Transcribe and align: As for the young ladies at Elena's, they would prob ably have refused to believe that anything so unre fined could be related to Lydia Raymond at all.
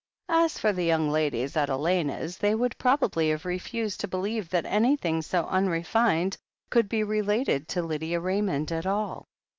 As 0.29 0.57
for 0.57 0.73
the 0.73 0.83
young 0.83 1.11
ladies 1.11 1.55
at 1.55 1.69
Elena's, 1.69 2.39
they 2.39 2.55
would 2.55 2.75
prob 2.79 3.03
ably 3.03 3.29
have 3.29 3.45
refused 3.45 3.99
to 3.99 4.07
believe 4.07 4.49
that 4.49 4.65
anything 4.65 5.21
so 5.21 5.43
unre 5.43 5.85
fined 5.85 6.37
could 6.71 6.89
be 6.89 7.03
related 7.03 7.67
to 7.67 7.83
Lydia 7.83 8.19
Raymond 8.19 8.71
at 8.71 8.87
all. 8.87 9.27